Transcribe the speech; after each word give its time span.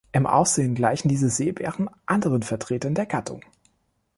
Im 0.13 0.25
Aussehen 0.25 0.73
gleichen 0.73 1.09
diese 1.09 1.29
Seebären 1.29 1.87
anderen 2.07 2.41
Vertretern 2.41 2.95
der 2.95 3.05
Gattung. 3.05 3.43